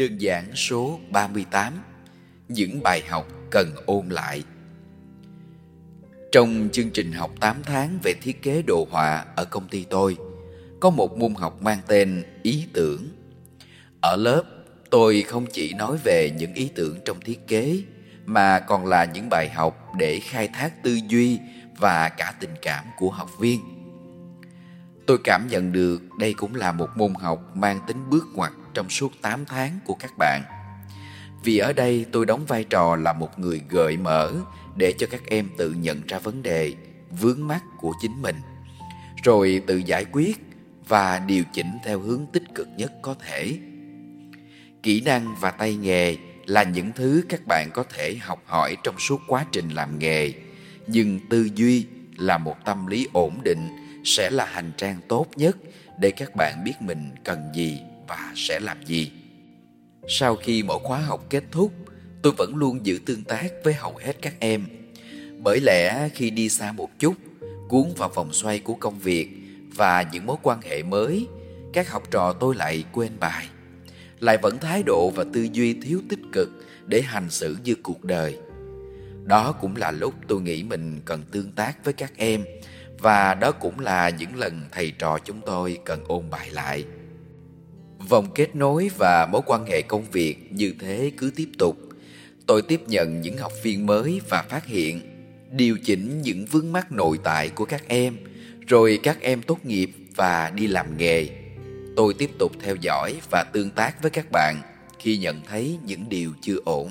Đơn 0.00 0.20
giản 0.20 0.44
số 0.54 1.00
38 1.10 1.72
Những 2.48 2.82
bài 2.82 3.02
học 3.08 3.28
cần 3.50 3.72
ôn 3.86 4.08
lại. 4.08 4.42
Trong 6.32 6.68
chương 6.72 6.90
trình 6.90 7.12
học 7.12 7.30
8 7.40 7.56
tháng 7.62 7.98
về 8.04 8.14
thiết 8.22 8.42
kế 8.42 8.62
đồ 8.66 8.86
họa 8.90 9.24
ở 9.36 9.44
công 9.44 9.68
ty 9.68 9.84
tôi, 9.90 10.16
Có 10.80 10.90
một 10.90 11.18
môn 11.18 11.34
học 11.34 11.62
mang 11.62 11.78
tên 11.86 12.22
ý 12.42 12.66
tưởng. 12.72 13.08
Ở 14.00 14.16
lớp, 14.16 14.42
tôi 14.90 15.22
không 15.22 15.46
chỉ 15.52 15.74
nói 15.74 15.98
về 16.04 16.30
những 16.38 16.54
ý 16.54 16.70
tưởng 16.74 16.98
trong 17.04 17.20
thiết 17.20 17.46
kế, 17.46 17.82
Mà 18.26 18.60
còn 18.60 18.86
là 18.86 19.04
những 19.04 19.28
bài 19.30 19.48
học 19.48 19.92
để 19.98 20.20
khai 20.20 20.48
thác 20.48 20.82
tư 20.82 20.98
duy 21.08 21.38
và 21.78 22.08
cả 22.08 22.34
tình 22.40 22.54
cảm 22.62 22.84
của 22.98 23.10
học 23.10 23.30
viên. 23.38 23.60
Tôi 25.06 25.18
cảm 25.24 25.48
nhận 25.48 25.72
được 25.72 26.02
đây 26.18 26.34
cũng 26.34 26.54
là 26.54 26.72
một 26.72 26.88
môn 26.96 27.14
học 27.14 27.56
mang 27.56 27.78
tính 27.86 28.10
bước 28.10 28.26
ngoặt 28.34 28.52
trong 28.74 28.90
suốt 28.90 29.12
8 29.22 29.44
tháng 29.44 29.78
của 29.84 29.94
các 29.94 30.12
bạn. 30.18 30.42
Vì 31.44 31.58
ở 31.58 31.72
đây 31.72 32.06
tôi 32.12 32.26
đóng 32.26 32.46
vai 32.46 32.64
trò 32.64 32.96
là 32.96 33.12
một 33.12 33.38
người 33.38 33.62
gợi 33.68 33.96
mở 33.96 34.32
để 34.76 34.94
cho 34.98 35.06
các 35.10 35.22
em 35.26 35.48
tự 35.56 35.72
nhận 35.72 36.06
ra 36.06 36.18
vấn 36.18 36.42
đề, 36.42 36.74
vướng 37.10 37.48
mắc 37.48 37.62
của 37.78 37.92
chính 38.02 38.22
mình, 38.22 38.36
rồi 39.24 39.62
tự 39.66 39.76
giải 39.76 40.04
quyết 40.12 40.38
và 40.88 41.18
điều 41.18 41.44
chỉnh 41.52 41.78
theo 41.84 42.00
hướng 42.00 42.26
tích 42.32 42.54
cực 42.54 42.68
nhất 42.76 42.92
có 43.02 43.14
thể. 43.14 43.58
Kỹ 44.82 45.00
năng 45.00 45.34
và 45.40 45.50
tay 45.50 45.74
nghề 45.74 46.16
là 46.46 46.62
những 46.62 46.92
thứ 46.92 47.24
các 47.28 47.46
bạn 47.46 47.70
có 47.74 47.84
thể 47.94 48.16
học 48.20 48.42
hỏi 48.46 48.76
trong 48.84 48.98
suốt 48.98 49.20
quá 49.26 49.46
trình 49.52 49.68
làm 49.68 49.98
nghề, 49.98 50.32
nhưng 50.86 51.20
tư 51.28 51.48
duy 51.54 51.86
là 52.16 52.38
một 52.38 52.56
tâm 52.64 52.86
lý 52.86 53.08
ổn 53.12 53.40
định 53.44 53.68
sẽ 54.04 54.30
là 54.30 54.44
hành 54.44 54.72
trang 54.76 54.96
tốt 55.08 55.26
nhất 55.36 55.56
để 55.98 56.10
các 56.10 56.36
bạn 56.36 56.64
biết 56.64 56.74
mình 56.80 57.10
cần 57.24 57.50
gì 57.54 57.80
và 58.10 58.32
sẽ 58.34 58.60
làm 58.60 58.84
gì. 58.84 59.12
Sau 60.08 60.36
khi 60.36 60.62
mỗi 60.62 60.78
khóa 60.82 60.98
học 60.98 61.26
kết 61.30 61.44
thúc, 61.50 61.72
tôi 62.22 62.32
vẫn 62.38 62.56
luôn 62.56 62.86
giữ 62.86 62.98
tương 63.06 63.24
tác 63.24 63.48
với 63.64 63.74
hầu 63.74 63.96
hết 63.96 64.16
các 64.22 64.34
em. 64.40 64.66
Bởi 65.42 65.60
lẽ 65.60 66.08
khi 66.14 66.30
đi 66.30 66.48
xa 66.48 66.72
một 66.72 66.88
chút, 66.98 67.14
cuốn 67.68 67.92
vào 67.96 68.08
vòng 68.08 68.32
xoay 68.32 68.58
của 68.58 68.74
công 68.74 68.98
việc 68.98 69.28
và 69.74 70.04
những 70.12 70.26
mối 70.26 70.36
quan 70.42 70.60
hệ 70.62 70.82
mới, 70.82 71.26
các 71.72 71.90
học 71.90 72.02
trò 72.10 72.32
tôi 72.32 72.54
lại 72.54 72.84
quên 72.92 73.12
bài. 73.20 73.48
Lại 74.20 74.38
vẫn 74.42 74.58
thái 74.58 74.82
độ 74.82 75.10
và 75.10 75.24
tư 75.32 75.48
duy 75.52 75.74
thiếu 75.74 76.00
tích 76.08 76.20
cực 76.32 76.48
để 76.86 77.02
hành 77.02 77.30
xử 77.30 77.56
như 77.64 77.74
cuộc 77.82 78.04
đời. 78.04 78.38
Đó 79.24 79.52
cũng 79.52 79.76
là 79.76 79.90
lúc 79.90 80.14
tôi 80.28 80.40
nghĩ 80.40 80.62
mình 80.62 81.00
cần 81.04 81.22
tương 81.32 81.52
tác 81.52 81.84
với 81.84 81.94
các 81.94 82.12
em 82.16 82.44
và 82.98 83.34
đó 83.34 83.52
cũng 83.52 83.80
là 83.80 84.10
những 84.10 84.36
lần 84.36 84.68
thầy 84.72 84.90
trò 84.90 85.18
chúng 85.24 85.40
tôi 85.46 85.78
cần 85.84 86.04
ôn 86.08 86.30
bài 86.30 86.50
lại. 86.50 86.84
Vòng 88.10 88.30
kết 88.34 88.56
nối 88.56 88.90
và 88.98 89.26
mối 89.26 89.42
quan 89.46 89.66
hệ 89.66 89.82
công 89.82 90.04
việc 90.12 90.52
như 90.52 90.74
thế 90.80 91.12
cứ 91.16 91.32
tiếp 91.36 91.48
tục. 91.58 91.76
Tôi 92.46 92.62
tiếp 92.62 92.80
nhận 92.86 93.20
những 93.20 93.38
học 93.38 93.52
viên 93.62 93.86
mới 93.86 94.20
và 94.28 94.42
phát 94.42 94.66
hiện, 94.66 95.00
điều 95.50 95.78
chỉnh 95.78 96.22
những 96.22 96.44
vướng 96.44 96.72
mắc 96.72 96.92
nội 96.92 97.18
tại 97.24 97.48
của 97.48 97.64
các 97.64 97.88
em, 97.88 98.16
rồi 98.66 99.00
các 99.02 99.20
em 99.20 99.42
tốt 99.42 99.58
nghiệp 99.64 99.90
và 100.16 100.52
đi 100.54 100.66
làm 100.66 100.96
nghề. 100.96 101.28
Tôi 101.96 102.14
tiếp 102.14 102.30
tục 102.38 102.52
theo 102.62 102.76
dõi 102.80 103.14
và 103.30 103.44
tương 103.52 103.70
tác 103.70 104.02
với 104.02 104.10
các 104.10 104.26
bạn 104.32 104.56
khi 104.98 105.16
nhận 105.16 105.40
thấy 105.48 105.78
những 105.84 106.08
điều 106.08 106.32
chưa 106.40 106.56
ổn. 106.64 106.90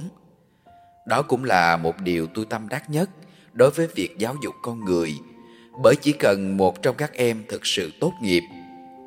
Đó 1.08 1.22
cũng 1.22 1.44
là 1.44 1.78
một 1.78 2.02
điều 2.02 2.28
tôi 2.28 2.46
tâm 2.50 2.70
đắc 2.70 2.90
nhất 2.90 3.10
đối 3.54 3.72
với 3.72 3.88
việc 3.96 4.18
giáo 4.18 4.36
dục 4.44 4.54
con 4.62 4.86
người, 4.86 5.14
bởi 5.84 5.96
chỉ 6.02 6.12
cần 6.12 6.58
một 6.58 6.82
trong 6.82 6.96
các 6.96 7.14
em 7.14 7.44
thực 7.50 7.66
sự 7.66 7.92
tốt 8.00 8.14
nghiệp 8.22 8.44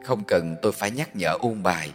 không 0.04 0.24
cần 0.24 0.56
tôi 0.62 0.72
phải 0.72 0.90
nhắc 0.90 1.16
nhở 1.16 1.36
ôn 1.40 1.62
bài 1.62 1.90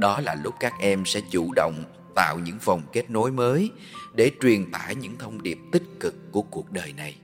đó 0.00 0.20
là 0.20 0.34
lúc 0.34 0.54
các 0.60 0.74
em 0.78 1.04
sẽ 1.06 1.20
chủ 1.30 1.52
động 1.52 1.84
tạo 2.14 2.38
những 2.38 2.58
vòng 2.64 2.82
kết 2.92 3.10
nối 3.10 3.30
mới 3.30 3.70
để 4.14 4.30
truyền 4.40 4.70
tải 4.72 4.94
những 4.94 5.16
thông 5.18 5.42
điệp 5.42 5.58
tích 5.72 5.82
cực 6.00 6.14
của 6.32 6.42
cuộc 6.42 6.72
đời 6.72 6.92
này. 6.92 7.16